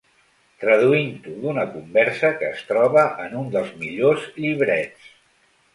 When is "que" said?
2.41-2.49